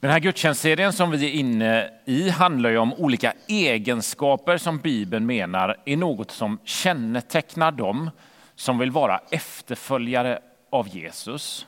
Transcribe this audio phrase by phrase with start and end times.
[0.00, 5.26] Den här gudstjänstserien som vi är inne i handlar ju om olika egenskaper som Bibeln
[5.26, 8.10] menar är något som kännetecknar dem
[8.54, 10.38] som vill vara efterföljare
[10.70, 11.66] av Jesus.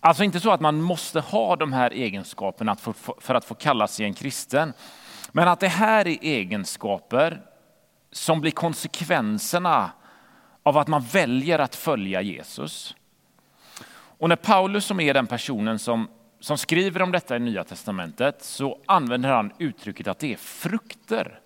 [0.00, 2.76] Alltså inte så att man måste ha de här egenskaperna
[3.20, 4.72] för att få kalla sig en kristen.
[5.32, 7.42] Men att det här är egenskaper
[8.12, 9.90] som blir konsekvenserna
[10.62, 12.96] av att man väljer att följa Jesus.
[14.18, 16.08] Och när Paulus som är den personen som,
[16.42, 21.40] som skriver om detta i Nya Testamentet så använder han uttrycket att det är frukter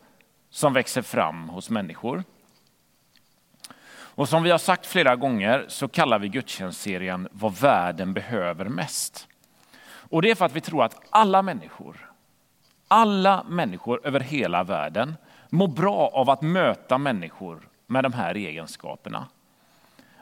[0.51, 2.25] som växer fram hos människor.
[3.89, 9.29] Och som vi har sagt flera gånger så kallar vi gudstjänstserien Vad världen behöver mest.
[9.87, 12.11] Och det är för att vi tror att alla människor,
[12.89, 15.15] alla människor över hela världen
[15.51, 19.27] mår bra av att möta människor med de här egenskaperna.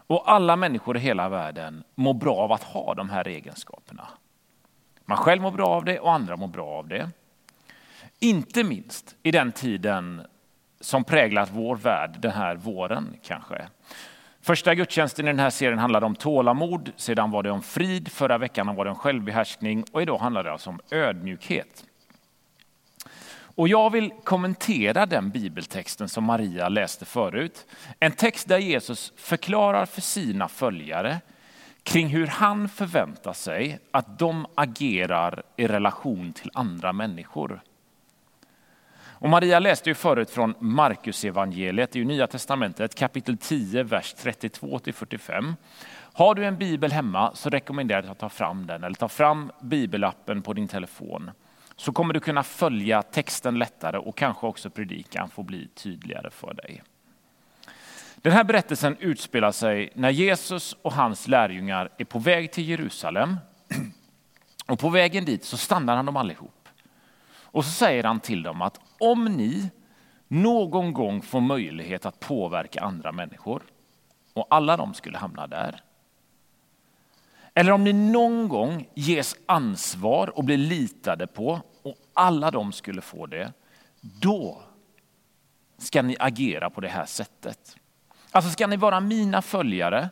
[0.07, 4.09] Och alla människor i hela världen mår bra av att ha de här egenskaperna.
[5.05, 7.11] Man själv mår bra av det och andra mår bra av det.
[8.19, 10.27] Inte minst i den tiden
[10.81, 13.69] som präglat vår värld den här våren kanske.
[14.41, 18.39] Första gudstjänsten i den här serien handlade om tålamod, sedan var det om frid, förra
[18.39, 21.85] veckan var det om självbehärskning och idag handlar det alltså om ödmjukhet.
[23.57, 27.67] Och jag vill kommentera den bibeltexten som Maria läste förut.
[28.01, 31.21] En text där Jesus förklarar för sina följare
[31.85, 37.61] kring hur han förväntar sig att de agerar i relation till andra människor.
[39.25, 44.81] Och Maria läste ju förut från Markus evangeliet i Nya Testamentet kapitel 10, vers 32
[44.93, 45.57] 45.
[46.13, 49.53] Har du en bibel hemma så rekommenderar jag att ta fram den eller ta fram
[49.61, 51.31] bibelappen på din telefon.
[51.77, 56.55] Så kommer du kunna följa texten lättare och kanske också predikan får bli tydligare för
[56.55, 56.83] dig.
[58.25, 63.37] Den här berättelsen utspelar sig när Jesus och hans lärjungar är på väg till Jerusalem.
[64.67, 66.69] Och på vägen dit så stannar han dem allihop.
[67.29, 69.71] Och så säger han till dem att om ni
[70.29, 73.63] någon gång får möjlighet att påverka andra människor
[74.33, 75.83] och alla de skulle hamna där.
[77.55, 83.01] Eller om ni någon gång ges ansvar och blir litade på och alla de skulle
[83.01, 83.53] få det.
[84.01, 84.63] Då
[85.79, 87.77] ska ni agera på det här sättet.
[88.35, 90.09] Alltså ska ni vara mina följare,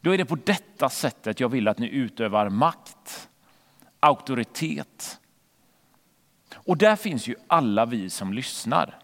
[0.00, 3.28] då är det på detta sättet jag vill att ni utövar makt,
[4.00, 5.20] auktoritet
[6.54, 8.98] och där finns ju alla vi som lyssnar.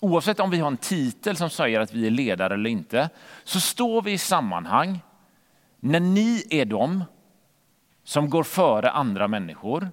[0.00, 3.10] Oavsett om vi har en titel som säger att vi är ledare eller inte,
[3.44, 5.00] så står vi i sammanhang
[5.80, 7.04] när ni är de
[8.04, 9.88] som går före andra människor,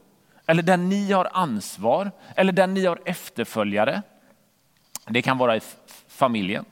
[0.45, 4.01] eller där ni har ansvar, eller där ni har efterföljare.
[5.07, 5.61] Det kan vara i
[6.07, 6.65] familjen,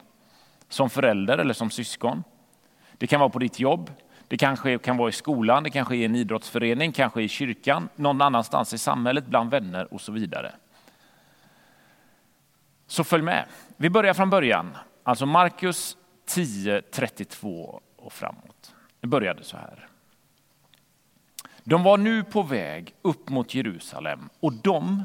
[0.69, 2.23] som förälder eller som syskon.
[2.97, 3.91] Det kan vara på ditt jobb,
[4.27, 7.89] det kanske kan vara i skolan, det kanske är i en idrottsförening, kanske i kyrkan,
[7.95, 10.51] någon annanstans i samhället, bland vänner och så vidare.
[12.87, 13.45] Så följ med.
[13.77, 18.75] Vi börjar från början, alltså Markus 10, 32 och framåt.
[18.99, 19.87] Det började så här.
[21.63, 25.03] De var nu på väg upp mot Jerusalem och de,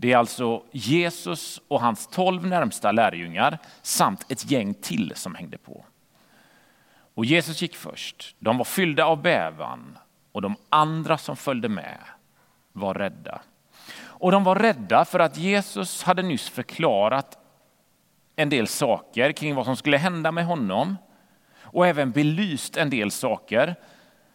[0.00, 5.58] det är alltså Jesus och hans tolv närmsta lärjungar samt ett gäng till som hängde
[5.58, 5.84] på.
[7.14, 8.36] Och Jesus gick först.
[8.38, 9.98] De var fyllda av bävan
[10.32, 11.98] och de andra som följde med
[12.72, 13.40] var rädda.
[14.00, 17.38] Och de var rädda för att Jesus hade nyss förklarat
[18.36, 20.96] en del saker kring vad som skulle hända med honom
[21.60, 23.74] och även belyst en del saker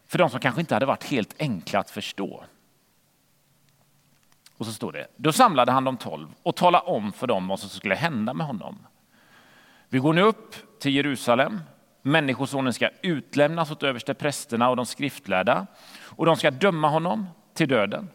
[0.07, 2.43] för de som kanske inte hade varit helt enkla att förstå.
[4.57, 7.59] Och så står det, då samlade han de tolv och talade om för dem vad
[7.59, 8.77] som skulle hända med honom.
[9.89, 11.59] Vi går nu upp till Jerusalem
[12.07, 15.67] Människosonen ska utlämnas åt överste prästerna och de skriftlärda
[16.01, 18.09] och de ska döma honom till döden.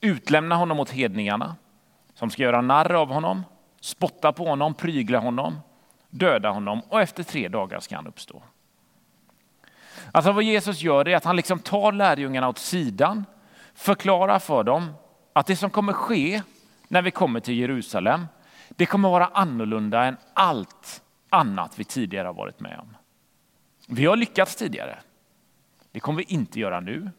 [0.00, 1.56] Utlämna honom åt hedningarna
[2.14, 3.44] som ska göra narr av honom,
[3.80, 5.60] spotta på honom, prygla honom,
[6.10, 8.42] döda honom och efter tre dagar ska han uppstå.
[10.12, 13.24] Alltså vad Jesus gör är att han liksom tar lärjungarna åt sidan,
[13.74, 14.94] förklarar för dem
[15.38, 16.42] att det som kommer ske
[16.88, 18.26] när vi kommer till Jerusalem,
[18.68, 22.96] det kommer vara annorlunda än allt annat vi tidigare har varit med om.
[23.88, 24.98] Vi har lyckats tidigare.
[25.92, 27.10] Det kommer vi inte göra nu.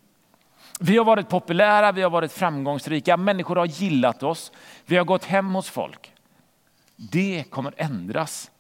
[0.80, 4.52] Vi har varit populära, vi har varit framgångsrika, människor har gillat oss,
[4.86, 6.14] vi har gått hem hos folk.
[6.96, 8.52] Det kommer ändras.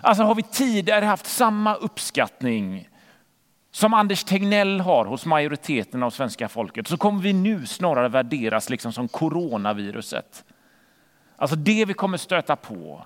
[0.00, 2.88] Alltså har vi tidigare haft samma uppskattning
[3.74, 8.70] som Anders Tegnell har hos majoriteten av svenska folket så kommer vi nu snarare värderas
[8.70, 10.44] liksom som coronaviruset.
[11.36, 13.04] Alltså det vi kommer stöta på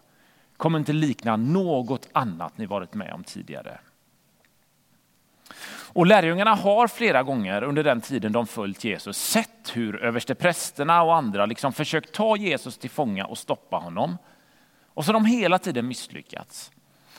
[0.56, 3.78] kommer inte likna något annat ni varit med om tidigare.
[5.70, 11.16] Och lärjungarna har flera gånger under den tiden de följt Jesus sett hur översteprästerna och
[11.16, 14.18] andra liksom försökt ta Jesus till fånga och stoppa honom.
[14.94, 16.70] Och så har de hela tiden misslyckats.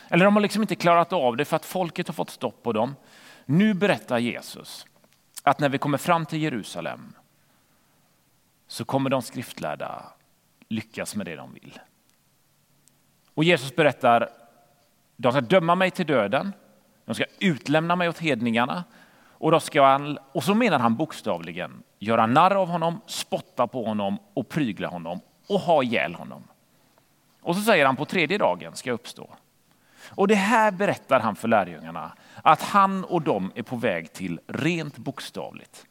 [0.10, 2.74] Eller de har liksom inte klarat av det för att folket har fått stopp på
[2.74, 2.96] dem.
[3.52, 4.86] Nu berättar Jesus
[5.44, 7.14] att när vi kommer fram till Jerusalem
[8.68, 10.06] så kommer de skriftlärda
[10.68, 11.80] lyckas med det de vill.
[13.34, 14.30] Och Jesus berättar,
[15.16, 16.54] de ska döma mig till döden,
[17.06, 18.84] de ska utlämna mig åt hedningarna
[19.16, 23.86] och, då ska han, och så menar han bokstavligen göra narr av honom, spotta på
[23.86, 26.44] honom och prygla honom och ha ihjäl honom.
[27.42, 29.30] Och så säger han på tredje dagen ska jag uppstå.
[30.10, 32.12] Och det här berättar han för lärjungarna
[32.44, 35.86] att han och de är på väg till rent bokstavligt.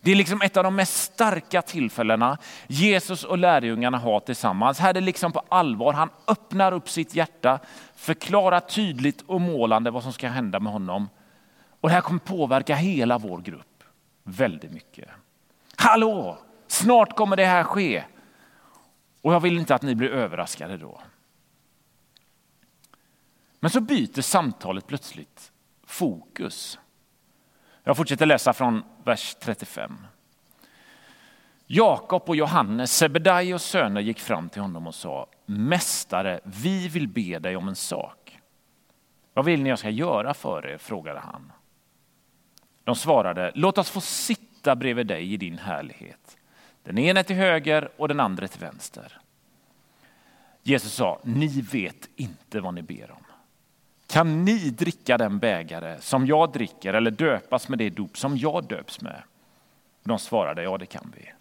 [0.00, 4.78] Det är liksom ett av de mest starka tillfällena Jesus och lärjungarna har tillsammans.
[4.78, 5.92] Här är det liksom på allvar.
[5.92, 7.58] Han öppnar upp sitt hjärta,
[7.94, 11.08] förklarar tydligt och målande vad som ska hända med honom.
[11.80, 13.84] Och det här kommer påverka hela vår grupp
[14.22, 15.08] väldigt mycket.
[15.76, 18.04] Hallå, snart kommer det här ske.
[19.22, 21.00] Och jag vill inte att ni blir överraskade då.
[23.66, 25.52] Men så byter samtalet plötsligt
[25.86, 26.78] fokus.
[27.84, 30.06] Jag fortsätter läsa från vers 35.
[31.66, 37.38] Jakob och Johannes, Sebedaios söner, gick fram till honom och sa Mästare, vi vill be
[37.38, 38.38] dig om en sak.
[39.34, 40.78] Vad vill ni jag ska göra för er?
[40.78, 41.52] frågade han.
[42.84, 46.36] De svarade, låt oss få sitta bredvid dig i din härlighet.
[46.82, 49.20] Den ene till höger och den andra till vänster.
[50.62, 53.25] Jesus sa, ni vet inte vad ni ber om.
[54.06, 58.64] Kan ni dricka den bägare som jag dricker eller döpas med det dop som jag
[58.64, 59.22] döps med?
[60.04, 61.32] De svarade, ja det kan vi.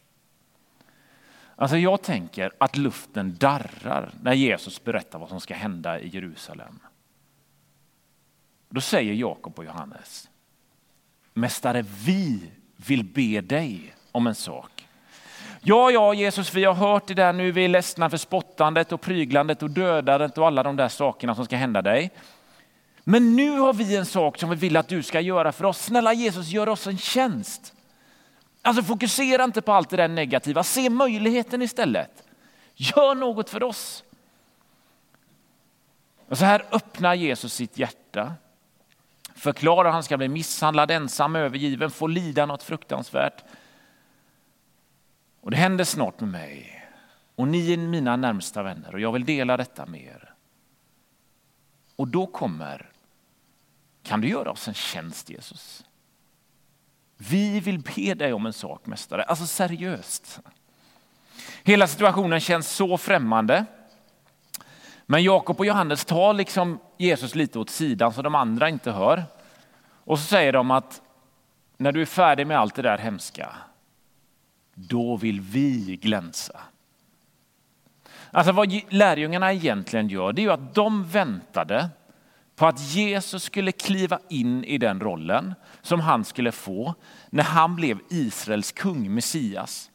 [1.55, 6.79] Alltså jag tänker att luften darrar när Jesus berättar vad som ska hända i Jerusalem.
[8.69, 10.29] Då säger Jakob och Johannes,
[11.33, 14.87] Mästare, vi vill be dig om en sak.
[15.61, 19.01] Ja, ja, Jesus, vi har hört det där nu, vi är ledsna för spottandet och
[19.01, 22.11] pryglandet och dödandet och alla de där sakerna som ska hända dig.
[23.07, 25.81] Men nu har vi en sak som vi vill att du ska göra för oss.
[25.85, 27.73] Snälla Jesus, gör oss en tjänst.
[28.61, 32.23] Alltså fokusera inte på allt det där negativa, se möjligheten istället.
[32.75, 34.03] Gör något för oss.
[36.27, 38.33] Och så här öppnar Jesus sitt hjärta.
[39.35, 43.43] Förklarar att han ska bli misshandlad, ensam, övergiven, få lida något fruktansvärt.
[45.41, 46.85] Och det händer snart med mig.
[47.35, 50.33] Och ni är mina närmsta vänner och jag vill dela detta med er.
[51.95, 52.91] Och då kommer
[54.05, 55.85] kan du göra oss en tjänst Jesus?
[57.17, 60.39] Vi vill be dig om en sak mästare, alltså seriöst.
[61.63, 63.65] Hela situationen känns så främmande.
[65.05, 69.23] Men Jakob och Johannes tar liksom Jesus lite åt sidan så de andra inte hör.
[69.79, 71.01] Och så säger de att
[71.77, 73.55] när du är färdig med allt det där hemska,
[74.73, 76.59] då vill vi glänsa.
[78.31, 81.89] Alltså vad lärjungarna egentligen gör, det är ju att de väntade
[82.55, 86.95] på att Jesus skulle kliva in i den rollen som han skulle få
[87.29, 89.91] när han blev Israels kung, Messias.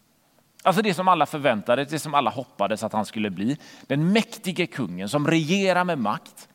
[0.62, 3.58] Alltså det som alla förväntade, det som alla hoppades att han skulle bli.
[3.86, 6.48] Den mäktige kungen som regerar med makt.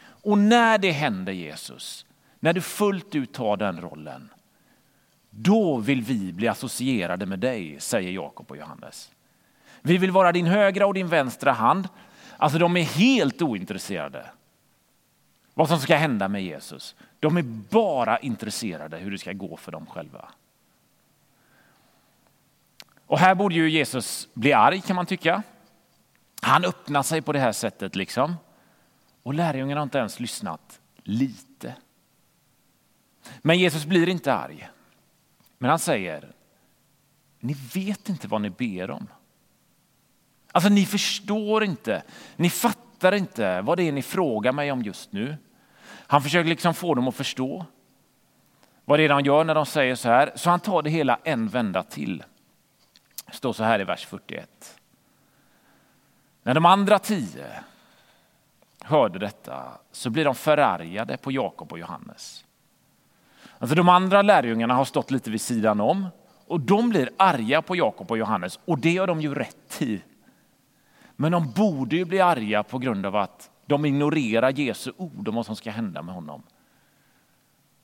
[0.00, 2.06] Och när det händer Jesus,
[2.40, 4.28] när du fullt ut tar den rollen,
[5.30, 9.10] då vill vi bli associerade med dig, säger Jakob och Johannes.
[9.82, 11.88] Vi vill vara din högra och din vänstra hand.
[12.36, 14.26] Alltså de är helt ointresserade
[15.58, 16.94] vad som ska hända med Jesus.
[17.20, 20.28] De är bara intresserade hur det ska gå för dem själva.
[23.06, 25.42] Och här borde ju Jesus bli arg kan man tycka.
[26.42, 28.36] Han öppnar sig på det här sättet liksom.
[29.22, 31.74] Och lärjungarna har inte ens lyssnat lite.
[33.38, 34.68] Men Jesus blir inte arg.
[35.58, 36.32] Men han säger,
[37.40, 39.06] ni vet inte vad ni ber om.
[40.52, 42.02] Alltså ni förstår inte,
[42.36, 45.36] ni fattar inte vad det är ni frågar mig om just nu.
[46.10, 47.66] Han försöker liksom få dem att förstå
[48.84, 50.32] vad det är de gör när de säger så här.
[50.34, 52.24] Så han tar det hela en vända till.
[53.26, 54.80] Det står så här i vers 41.
[56.42, 57.46] När de andra tio
[58.80, 62.44] hörde detta så blir de förargade på Jakob och Johannes.
[63.58, 66.06] Alltså de andra lärjungarna har stått lite vid sidan om
[66.46, 70.02] och de blir arga på Jakob och Johannes och det har de ju rätt i.
[71.16, 75.34] Men de borde ju bli arga på grund av att de ignorerar Jesu ord om
[75.34, 76.42] vad som ska hända med honom.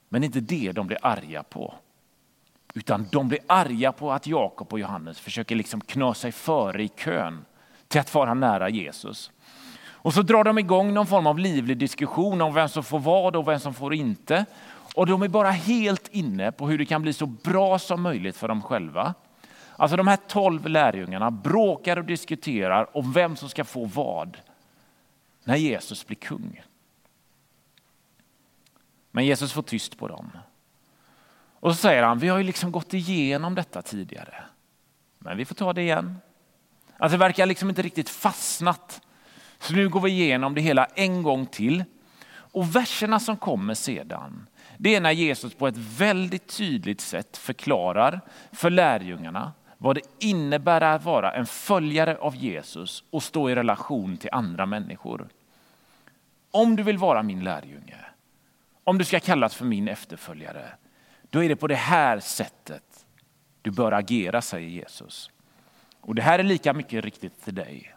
[0.08, 1.74] Men inte det de blir arga på.
[2.74, 6.88] Utan de blir arga på att Jakob och Johannes försöker liksom knö sig före i
[6.88, 7.44] kön
[7.88, 9.30] till att vara nära Jesus.
[9.86, 13.36] Och så drar de igång någon form av livlig diskussion om vem som får vad
[13.36, 14.46] och vem som får inte.
[14.94, 18.36] Och de är bara helt inne på hur det kan bli så bra som möjligt
[18.36, 19.14] för dem själva.
[19.76, 24.38] Alltså de här tolv lärjungarna bråkar och diskuterar om vem som ska få vad
[25.44, 26.62] när Jesus blir kung.
[29.10, 30.30] Men Jesus får tyst på dem.
[31.60, 34.44] Och så säger han, vi har ju liksom gått igenom detta tidigare.
[35.18, 36.16] Men vi får ta det igen.
[36.96, 39.00] Alltså det verkar liksom inte riktigt fastnat.
[39.58, 41.84] Så nu går vi igenom det hela en gång till.
[42.26, 44.46] Och verserna som kommer sedan,
[44.78, 48.20] det är när Jesus på ett väldigt tydligt sätt förklarar
[48.52, 49.52] för lärjungarna
[49.84, 54.66] vad det innebär att vara en följare av Jesus och stå i relation till andra
[54.66, 55.28] människor.
[56.50, 57.96] Om du vill vara min lärjunge,
[58.84, 60.68] om du ska kallas för min efterföljare,
[61.30, 63.06] då är det på det här sättet
[63.62, 65.30] du bör agera, säger Jesus.
[66.00, 67.94] Och det här är lika mycket riktigt till dig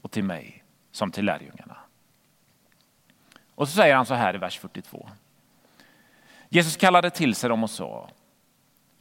[0.00, 1.76] och till mig som till lärjungarna.
[3.54, 5.08] Och så säger han så här i vers 42.
[6.48, 8.10] Jesus kallade till sig dem och sa,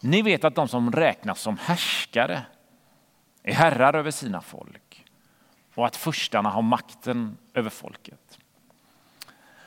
[0.05, 2.41] ni vet att de som räknas som härskare
[3.43, 5.05] är herrar över sina folk
[5.75, 8.39] och att förstarna har makten över folket.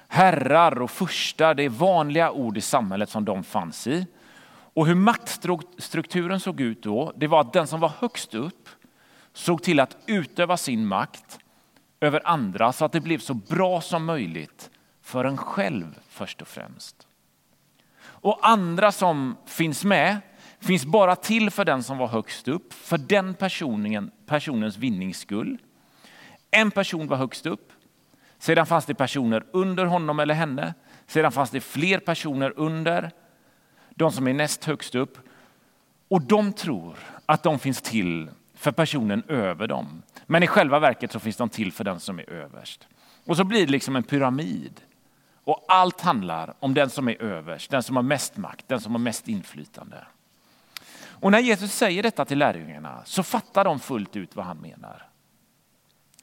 [0.08, 4.06] Herrar och furstar, det är vanliga ord i samhället som de fanns i.
[4.50, 8.68] Och hur maktstrukturen såg ut då, det var att den som var högst upp
[9.32, 11.38] såg till att utöva sin makt
[12.00, 14.70] över andra så att det blev så bra som möjligt
[15.02, 17.06] för en själv först och främst.
[18.00, 20.20] Och andra som finns med
[20.60, 25.58] finns bara till för den som var högst upp, för den personen, personens vinnings skull.
[26.50, 27.72] En person var högst upp,
[28.38, 30.74] sedan fanns det personer under honom eller henne,
[31.06, 33.10] sedan fanns det fler personer under,
[33.90, 35.18] de som är näst högst upp.
[36.08, 40.02] Och de tror att de finns till för personen över dem.
[40.26, 42.88] Men i själva verket så finns de till för den som är överst.
[43.26, 44.80] Och så blir det liksom en pyramid.
[45.44, 48.92] Och allt handlar om den som är överst, den som har mest makt, den som
[48.92, 49.96] har mest inflytande.
[51.20, 55.08] Och när Jesus säger detta till lärjungarna så fattar de fullt ut vad han menar.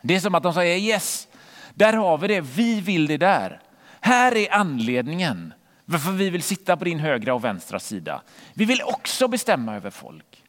[0.01, 1.27] Det är som att de säger yes,
[1.73, 3.61] där har vi det, vi vill det där.
[4.01, 5.53] Här är anledningen
[5.85, 8.21] varför vi vill sitta på din högra och vänstra sida.
[8.53, 10.43] Vi vill också bestämma över folk.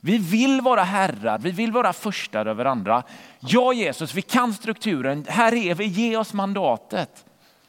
[0.00, 3.02] Vi vill vara herrar, vi vill vara första över andra.
[3.40, 7.24] Ja Jesus, vi kan strukturen, här är vi, ge oss mandatet.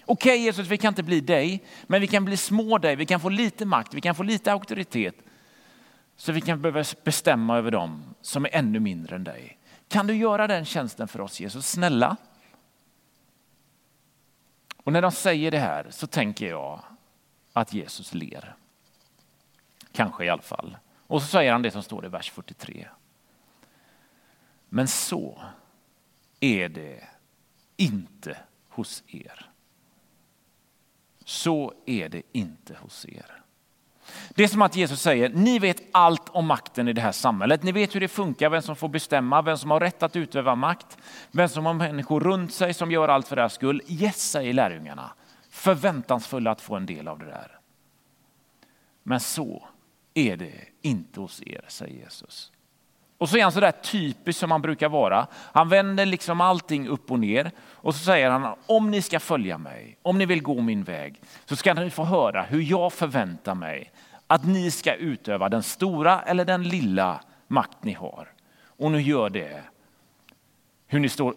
[0.06, 3.06] Okej okay, Jesus, vi kan inte bli dig, men vi kan bli små dig, vi
[3.06, 5.16] kan få lite makt, vi kan få lite auktoritet.
[6.18, 9.60] Så vi kan behöva bestämma över dem som är ännu mindre än dig.
[9.88, 12.18] Kan du göra den tjänsten för oss Jesus, snälla?
[14.78, 16.84] Och när de säger det här så tänker jag
[17.54, 18.56] att Jesus ler.
[19.92, 20.78] Kanske i alla fall.
[21.08, 22.88] Och så säger han det som står i vers 43.
[24.70, 25.42] Men så
[26.40, 27.04] är det
[27.78, 28.38] inte
[28.70, 29.50] hos er.
[31.26, 33.44] Så är det inte hos er.
[34.30, 37.64] Det är som att Jesus säger, ni vet allt om makten i det här samhället.
[37.64, 40.56] Ni vet hur det funkar, vem som får bestämma, vem som har rätt att utöva
[40.56, 40.98] makt,
[41.32, 43.82] vem som har människor runt sig som gör allt för deras skull.
[43.88, 45.12] Yes, säger lärjungarna,
[45.50, 47.52] förväntansfulla att få en del av det där.
[49.04, 49.68] Men så
[50.14, 52.52] är det inte hos er, säger Jesus.
[53.18, 55.28] Och så är han så där typisk som han brukar vara.
[55.34, 59.58] Han vänder liksom allting upp och ner och så säger han om ni ska följa
[59.58, 63.56] mig, om ni vill gå min väg så ska ni få höra hur jag förväntar
[63.56, 63.92] mig
[64.28, 68.28] att ni ska utöva den stora eller den lilla makt ni har.
[68.66, 69.64] Och nu gör det
[70.88, 71.36] hur ni, står,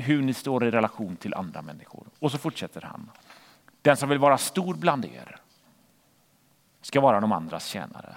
[0.00, 2.06] hur ni står i relation till andra människor.
[2.18, 3.10] Och så fortsätter han.
[3.82, 5.36] Den som vill vara stor bland er
[6.80, 8.16] ska vara de andras tjänare.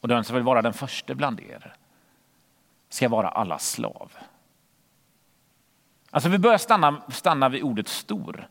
[0.00, 1.74] Och den som vill vara den första bland er
[2.88, 4.12] ska vara alla slav.
[6.10, 8.48] Alltså vi börjar stanna, stanna vid ordet stor.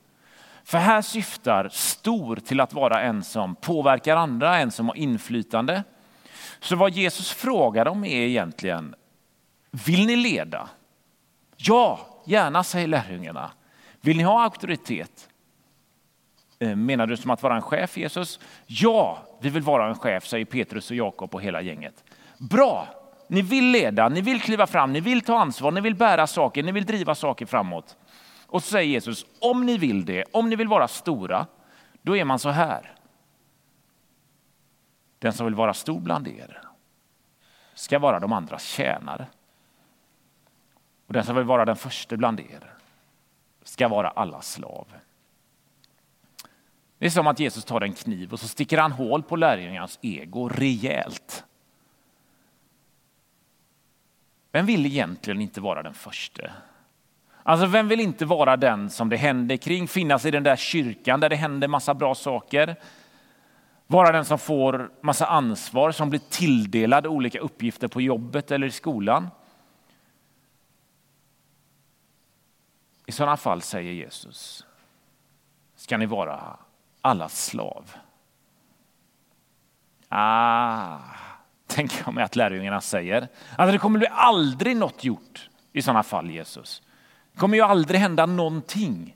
[0.66, 5.84] För här syftar stor till att vara en som påverkar andra, en som har inflytande.
[6.60, 8.96] Så vad Jesus frågar dem är egentligen,
[9.86, 10.70] vill ni leda?
[11.58, 13.52] Ja, gärna säger lärjungarna.
[14.02, 15.30] Vill ni ha auktoritet?
[16.60, 18.40] Eh, menar du som att vara en chef Jesus?
[18.66, 22.04] Ja, vi vill vara en chef, säger Petrus och Jakob och hela gänget.
[22.38, 22.88] Bra,
[23.28, 26.64] ni vill leda, ni vill kliva fram, ni vill ta ansvar, ni vill bära saker,
[26.64, 27.98] ni vill driva saker framåt.
[28.56, 31.48] Och så säger Jesus, om ni vill det, om ni vill vara stora,
[32.02, 32.96] då är man så här.
[35.20, 36.62] Den som vill vara stor bland er
[37.74, 39.28] ska vara de andras tjänare.
[41.08, 42.74] Och den som vill vara den första bland er
[43.64, 44.88] ska vara alla slav.
[46.98, 50.00] Det är som att Jesus tar en kniv och så sticker han hål på lärjungarnas
[50.02, 51.44] ego rejält.
[54.52, 56.52] Vem vill egentligen inte vara den första?
[57.48, 61.20] Alltså vem vill inte vara den som det händer kring, finnas i den där kyrkan
[61.20, 62.76] där det händer massa bra saker.
[63.88, 68.72] Vara den som får massa ansvar, som blir tilldelad olika uppgifter på jobbet eller i
[68.72, 69.30] skolan.
[73.06, 74.66] I sådana fall, säger Jesus,
[75.76, 76.58] ska ni vara
[77.02, 77.92] allas slav.
[80.10, 81.00] Ah,
[81.68, 83.28] tänker jag mig att lärjungarna säger.
[83.58, 86.82] Alltså det kommer bli aldrig något gjort i sådana fall, Jesus.
[87.36, 89.16] Det kommer ju aldrig hända någonting.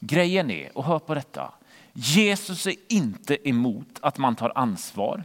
[0.00, 1.52] Grejen är, och hör på detta,
[1.92, 5.24] Jesus är inte emot att man tar ansvar.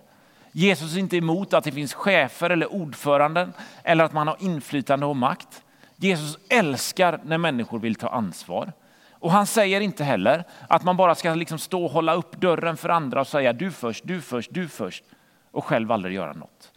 [0.52, 5.06] Jesus är inte emot att det finns chefer eller ordföranden eller att man har inflytande
[5.06, 5.64] och makt.
[5.96, 8.74] Jesus älskar när människor vill ta ansvar.
[9.12, 12.78] Och han säger inte heller att man bara ska liksom stå och hålla upp dörren
[12.78, 15.04] för andra och säga du först, du först, du först
[15.52, 16.72] och själv aldrig göra något.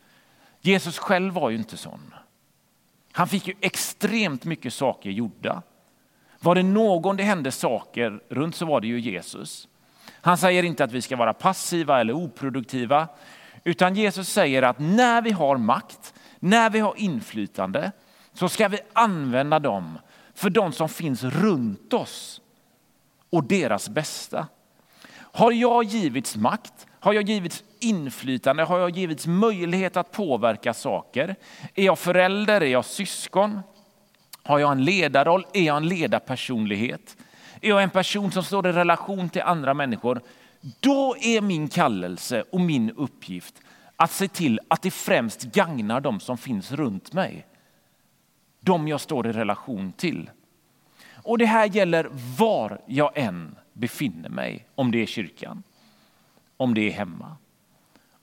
[0.61, 2.15] Jesus själv var ju inte sån.
[3.16, 5.62] Han fick ju extremt mycket saker gjorda.
[6.40, 9.68] Var det någon det hände saker runt så var det ju Jesus.
[10.12, 13.08] Han säger inte att vi ska vara passiva eller oproduktiva,
[13.64, 17.92] utan Jesus säger att när vi har makt, när vi har inflytande,
[18.32, 19.99] så ska vi använda dem
[20.35, 22.40] för de som finns runt oss
[23.30, 24.46] och deras bästa.
[25.16, 31.37] Har jag givits makt, har jag givits inflytande, har jag givits möjlighet att påverka saker?
[31.75, 33.61] Är jag förälder, är jag syskon?
[34.43, 37.17] Har jag en ledarroll, är jag en ledarpersonlighet?
[37.61, 40.21] Är jag en person som står i relation till andra människor?
[40.81, 43.55] Då är min kallelse och min uppgift
[43.97, 47.47] att se till att det främst gagnar de som finns runt mig
[48.67, 50.31] de jag står i relation till.
[51.12, 55.62] Och det här gäller var jag än befinner mig, om det är kyrkan,
[56.56, 57.36] om det är hemma,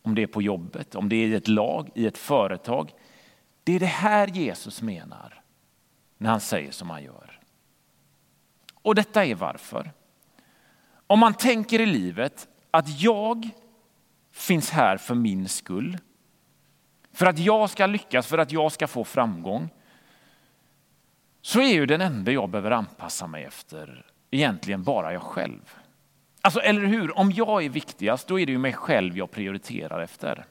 [0.01, 2.93] om det är på jobbet, om det är i ett lag, i ett företag.
[3.63, 5.41] Det är det här Jesus menar
[6.17, 7.39] när han säger som han gör.
[8.73, 9.91] Och detta är varför.
[11.07, 13.49] Om man tänker i livet att jag
[14.31, 15.97] finns här för min skull,
[17.11, 19.69] för att jag ska lyckas, för att jag ska få framgång,
[21.41, 25.75] så är ju den enda jag behöver anpassa mig efter egentligen bara jag själv.
[26.45, 27.17] Alltså, eller hur?
[27.17, 30.45] Om jag är viktigast, då är det ju mig själv jag prioriterar efter.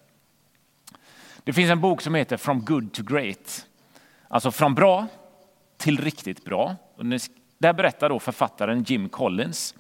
[1.45, 3.67] Det finns en bok som heter From good to great.
[4.29, 5.07] Alltså från bra
[5.77, 6.77] till riktigt bra.
[7.59, 9.75] Där berättar då författaren Jim Collins.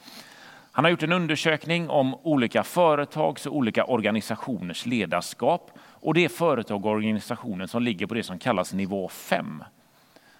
[0.72, 5.70] Han har gjort en undersökning om olika företags och olika organisationers ledarskap.
[5.78, 9.64] Och det är företag och organisationer som ligger på det som kallas nivå 5.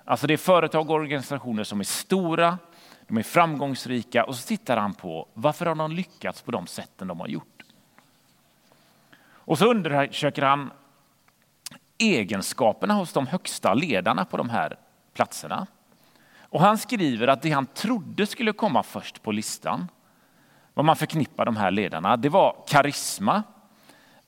[0.05, 2.59] Alltså det är företag och organisationer som är stora,
[3.09, 7.09] de är framgångsrika och så tittar han på varför har de lyckats på de sätten
[7.09, 7.62] de har gjort.
[9.45, 10.71] Och så undersöker han
[11.99, 14.77] egenskaperna hos de högsta ledarna på de här
[15.15, 15.67] platserna.
[16.41, 19.88] Och han skriver att det han trodde skulle komma först på listan,
[20.75, 23.43] vad man förknippar de här ledarna, det var karisma,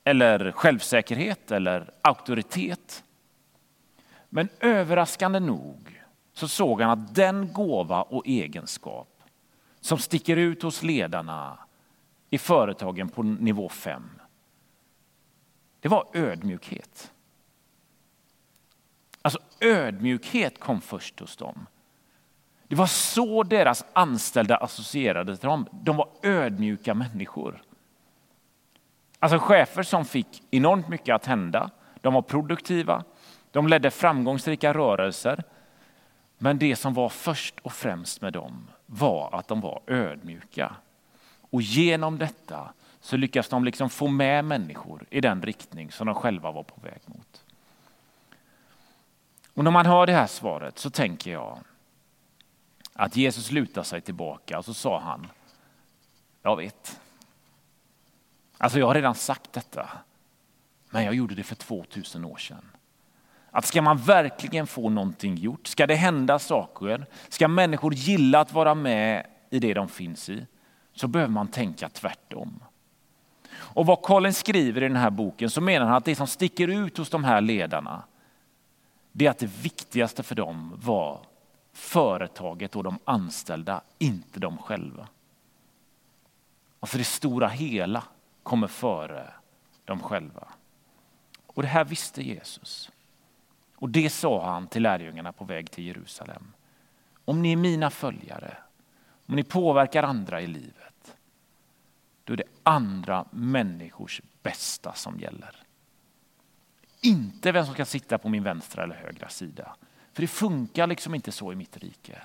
[0.03, 3.03] eller självsäkerhet eller auktoritet.
[4.29, 6.01] Men överraskande nog
[6.35, 9.23] så såg han att den gåva och egenskap
[9.79, 11.59] som sticker ut hos ledarna
[12.29, 14.09] i företagen på nivå 5,
[15.79, 17.11] det var ödmjukhet.
[19.21, 21.65] Alltså ödmjukhet kom först hos dem.
[22.67, 25.67] Det var så deras anställda associerade till dem.
[25.71, 27.61] De var ödmjuka människor.
[29.19, 31.69] Alltså chefer som fick enormt mycket att hända.
[32.01, 33.03] De var produktiva,
[33.51, 35.43] de ledde framgångsrika rörelser.
[36.37, 40.75] Men det som var först och främst med dem var att de var ödmjuka.
[41.49, 46.15] Och genom detta så lyckas de liksom få med människor i den riktning som de
[46.15, 47.43] själva var på väg mot.
[49.53, 51.59] Och när man hör det här svaret så tänker jag
[52.93, 55.27] att Jesus lutar sig tillbaka och så sa han,
[56.41, 56.99] jag vet.
[58.57, 59.89] Alltså jag har redan sagt detta,
[60.89, 62.74] men jag gjorde det för 2000 år sedan.
[63.55, 68.53] Att ska man verkligen få någonting gjort, ska det hända saker, ska människor gilla att
[68.53, 70.45] vara med i det de finns i,
[70.93, 72.63] så behöver man tänka tvärtom.
[73.53, 76.67] Och vad Colin skriver i den här boken så menar han att det som sticker
[76.67, 78.03] ut hos de här ledarna,
[79.11, 81.19] det är att det viktigaste för dem var
[81.73, 85.07] företaget och de anställda, inte de själva.
[86.79, 88.03] Alltså det stora hela
[88.43, 89.33] kommer före
[89.85, 90.47] dem själva.
[91.47, 92.91] Och det här visste Jesus.
[93.75, 96.53] Och det sa han till lärjungarna på väg till Jerusalem.
[97.25, 98.57] Om ni är mina följare,
[99.25, 101.17] om ni påverkar andra i livet,
[102.23, 105.55] då är det andra människors bästa som gäller.
[107.01, 109.75] Inte vem som ska sitta på min vänstra eller högra sida.
[110.13, 112.21] För det funkar liksom inte så i mitt rike.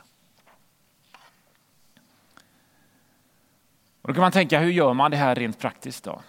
[4.03, 6.23] Och då kan man tänka, hur gör man det här rent praktiskt då?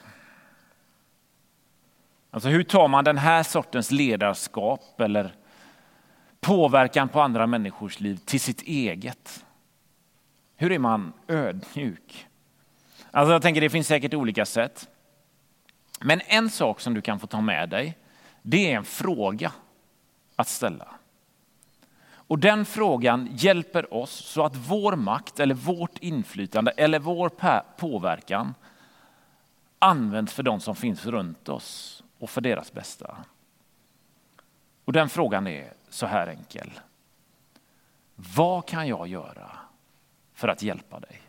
[2.31, 5.35] Alltså hur tar man den här sortens ledarskap eller
[6.39, 9.45] påverkan på andra människors liv till sitt eget?
[10.55, 12.27] Hur är man ödmjuk?
[13.11, 14.89] Alltså jag tänker det finns säkert olika sätt.
[15.99, 17.97] Men en sak som du kan få ta med dig,
[18.41, 19.51] det är en fråga
[20.35, 20.87] att ställa.
[22.13, 27.29] Och den frågan hjälper oss så att vår makt eller vårt inflytande eller vår
[27.77, 28.53] påverkan
[29.79, 33.17] används för de som finns runt oss och för deras bästa.
[34.85, 36.71] Och den frågan är så här enkel.
[38.15, 39.51] Vad kan jag göra
[40.33, 41.21] för att hjälpa dig?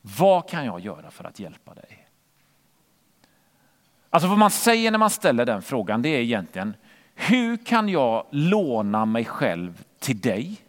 [0.00, 2.08] Vad kan jag göra för att hjälpa dig?
[4.10, 6.74] Alltså vad man säger när man ställer den frågan det är egentligen
[7.14, 10.60] hur kan jag låna mig själv till dig?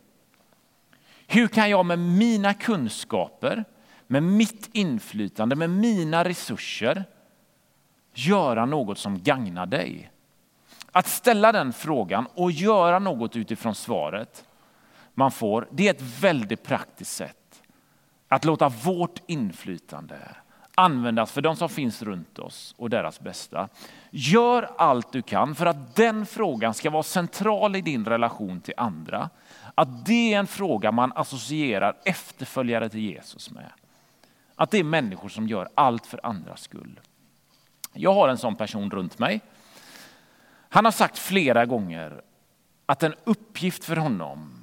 [1.28, 3.66] Hur kan jag med mina kunskaper,
[4.08, 7.06] med mitt inflytande, med mina resurser
[8.14, 10.12] göra något som gagnar dig?
[10.92, 14.46] Att ställa den frågan och göra något utifrån svaret
[15.14, 17.62] man får, det är ett väldigt praktiskt sätt
[18.28, 20.18] att låta vårt inflytande
[20.76, 23.70] användas för de som finns runt oss och deras bästa.
[24.10, 28.74] Gör allt du kan för att den frågan ska vara central i din relation till
[28.78, 29.30] andra.
[29.76, 33.72] Att det är en fråga man associerar efterföljare till Jesus med.
[34.56, 37.00] Att det är människor som gör allt för andras skull.
[37.94, 39.42] Jag har en sån person runt mig.
[40.70, 42.22] Han har sagt flera gånger
[42.86, 44.60] att en uppgift för honom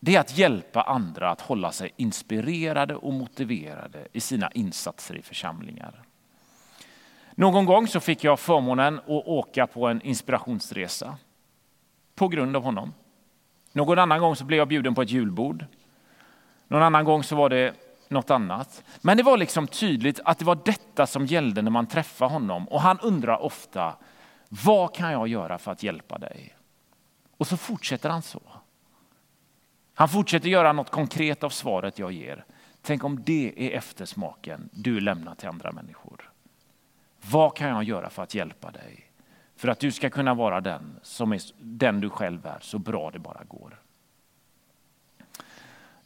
[0.00, 5.22] det är att hjälpa andra att hålla sig inspirerade och motiverade i sina insatser i
[5.22, 6.02] församlingar.
[7.34, 11.16] Någon gång så fick jag förmånen att åka på en inspirationsresa
[12.14, 12.94] på grund av honom.
[13.72, 15.66] Någon annan gång så blev jag bjuden på ett julbord.
[16.68, 17.74] Någon annan gång så var det
[18.14, 18.84] något annat.
[19.00, 22.68] Men det var liksom tydligt att det var detta som gällde när man träffade honom.
[22.68, 23.96] Och han undrar ofta,
[24.48, 26.56] vad kan jag göra för att hjälpa dig?
[27.36, 28.42] Och så fortsätter han så.
[29.94, 32.44] Han fortsätter göra något konkret av svaret jag ger.
[32.82, 36.30] Tänk om det är eftersmaken du lämnar till andra människor.
[37.30, 39.10] Vad kan jag göra för att hjälpa dig?
[39.56, 43.10] För att du ska kunna vara den som är den du själv är, så bra
[43.10, 43.80] det bara går.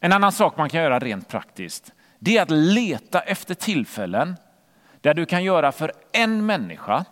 [0.01, 4.37] En annan sak man kan göra rent praktiskt, det är att leta efter tillfällen
[5.01, 7.05] där du kan göra för en människa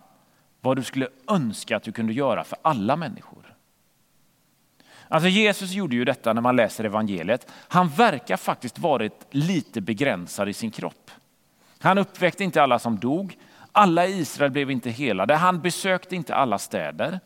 [0.61, 3.57] vad du skulle önska att du kunde göra för alla människor.
[5.09, 7.53] Alltså Jesus gjorde ju detta när man läser evangeliet.
[7.53, 11.11] Han verkar faktiskt varit lite begränsad i sin kropp.
[11.79, 13.39] Han uppväckte inte alla som dog.
[13.73, 15.35] Alla i Israel blev inte helade.
[15.35, 17.21] Han besökte inte alla städer.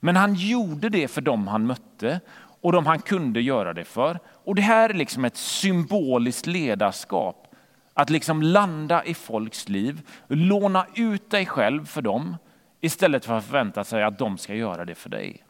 [0.00, 2.20] Men han gjorde det för dem han mötte
[2.60, 4.18] och de han kunde göra det för.
[4.26, 7.54] Och det här är liksom ett symboliskt ledarskap.
[7.94, 12.36] Att liksom landa i folks liv, låna ut dig själv för dem
[12.80, 15.44] istället för att förvänta sig att de ska göra det för dig.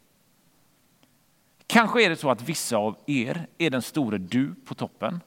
[1.67, 5.21] Kanske är det så att vissa av er är den store du på toppen.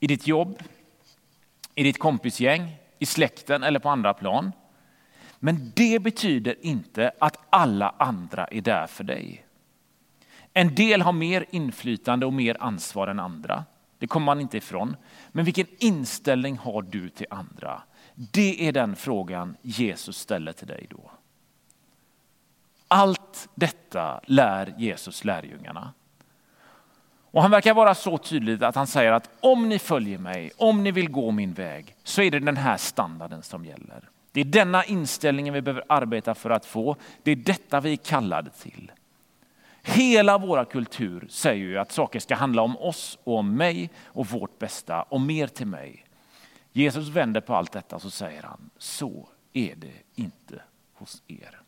[0.00, 0.62] I ditt jobb,
[1.74, 4.52] i ditt kompisgäng, i släkten eller på andra plan.
[5.38, 9.43] Men det betyder inte att alla andra är där för dig.
[10.56, 13.64] En del har mer inflytande och mer ansvar än andra.
[13.98, 14.96] Det kommer man inte ifrån.
[15.32, 17.82] Men vilken inställning har du till andra?
[18.14, 21.10] Det är den frågan Jesus ställer till dig då.
[22.88, 25.92] Allt detta lär Jesus lärjungarna.
[27.30, 30.82] Och han verkar vara så tydlig att han säger att om ni följer mig, om
[30.82, 34.08] ni vill gå min väg, så är det den här standarden som gäller.
[34.32, 36.96] Det är denna inställningen vi behöver arbeta för att få.
[37.22, 38.92] Det är detta vi är kallade till.
[39.86, 44.26] Hela vår kultur säger ju att saker ska handla om oss och om mig och
[44.26, 46.04] vårt bästa och mer till mig.
[46.72, 50.62] Jesus vänder på allt detta så säger han, så är det inte
[50.94, 51.60] hos er.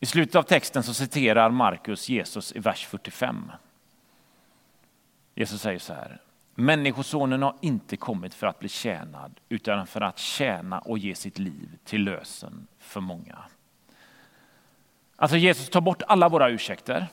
[0.00, 3.52] I slutet av texten så citerar Markus Jesus i vers 45.
[5.34, 6.20] Jesus säger så här.
[6.54, 11.38] Människosonen har inte kommit för att bli tjänad utan för att tjäna och ge sitt
[11.38, 13.38] liv till lösen för många.
[15.20, 17.06] Alltså Jesus tar bort alla våra ursäkter.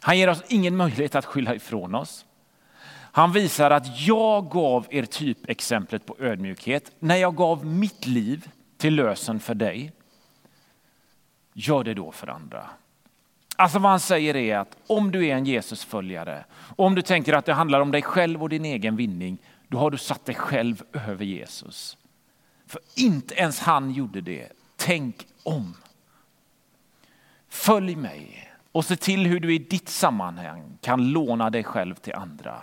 [0.00, 2.24] Han ger oss ingen möjlighet att skylla ifrån oss.
[2.90, 8.94] Han visar att jag gav er typexemplet på ödmjukhet när jag gav mitt liv till
[8.94, 9.92] lösen för dig
[11.52, 12.70] gör det då för andra.
[13.56, 16.44] Alltså vad han säger är att om du är en Jesusföljare,
[16.76, 19.90] om du tänker att det handlar om dig själv och din egen vinning, då har
[19.90, 21.96] du satt dig själv över Jesus.
[22.66, 24.48] För inte ens han gjorde det.
[24.76, 25.74] Tänk om.
[27.48, 32.14] Följ mig och se till hur du i ditt sammanhang kan låna dig själv till
[32.14, 32.62] andra.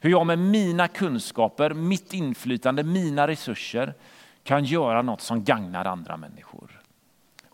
[0.00, 3.94] Hur jag med mina kunskaper, mitt inflytande, mina resurser
[4.42, 6.80] kan göra något som gagnar andra människor.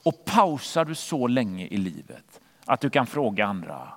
[0.05, 3.88] Och pausar du så länge i livet att du kan fråga andra,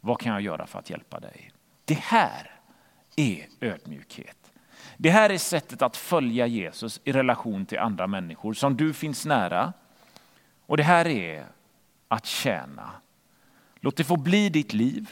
[0.00, 1.52] vad kan jag göra för att hjälpa dig?
[1.84, 2.50] Det här
[3.16, 4.52] är ödmjukhet.
[4.96, 9.26] Det här är sättet att följa Jesus i relation till andra människor som du finns
[9.26, 9.72] nära.
[10.66, 11.46] Och det här är
[12.08, 12.90] att tjäna.
[13.80, 15.10] Låt det få bli ditt liv.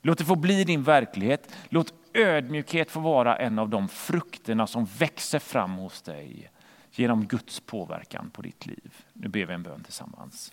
[0.00, 1.56] Låt det få bli din verklighet.
[1.68, 6.50] Låt ödmjukhet få vara en av de frukterna som växer fram hos dig
[6.92, 9.04] genom Guds påverkan på ditt liv.
[9.12, 10.52] Nu ber vi en bön tillsammans.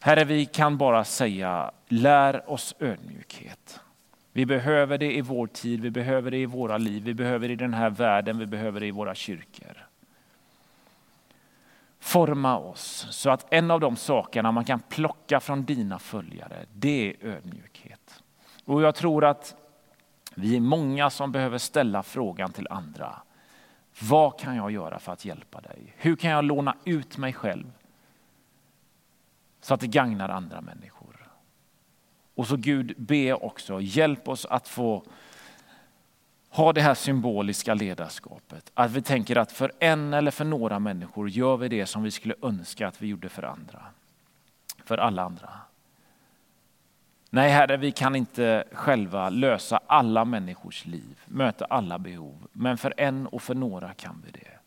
[0.00, 3.80] Herre, vi kan bara säga lär oss ödmjukhet.
[4.32, 7.52] Vi behöver det i vår tid, vi behöver det i våra liv, vi behöver det
[7.52, 9.83] i den här världen, vi behöver det i våra kyrkor.
[12.04, 17.10] Forma oss så att en av de sakerna man kan plocka från dina följare, det
[17.10, 18.22] är ödmjukhet.
[18.64, 19.54] Och jag tror att
[20.34, 23.22] vi är många som behöver ställa frågan till andra.
[24.00, 25.94] Vad kan jag göra för att hjälpa dig?
[25.96, 27.72] Hur kan jag låna ut mig själv
[29.60, 31.30] så att det gagnar andra människor?
[32.34, 35.04] Och så Gud, be också, hjälp oss att få
[36.54, 38.70] ha det här symboliska ledarskapet.
[38.74, 42.10] Att vi tänker att för en eller för några människor gör vi det som vi
[42.10, 43.82] skulle önska att vi gjorde för andra.
[44.84, 45.50] För alla andra.
[47.30, 52.46] Nej Herre, vi kan inte själva lösa alla människors liv, möta alla behov.
[52.52, 54.58] Men för en och för några kan vi det.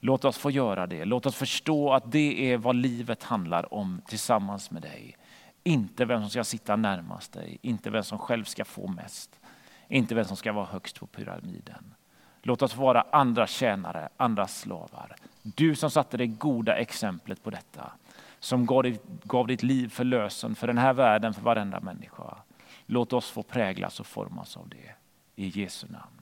[0.00, 1.04] Låt oss få göra det.
[1.04, 5.16] Låt oss förstå att det är vad livet handlar om tillsammans med dig.
[5.64, 9.40] Inte vem som ska sitta närmast dig, inte vem som själv ska få mest.
[9.88, 11.94] Inte vem som ska vara högst på pyramiden.
[12.42, 15.16] Låt oss vara andra tjänare, andra slavar.
[15.42, 17.92] Du som satte det goda exemplet på detta
[18.44, 22.36] som gav ditt, gav ditt liv för lösen, för den här världen, för varenda människa.
[22.86, 24.94] Låt oss få präglas och formas av det.
[25.36, 26.13] I Jesu namn.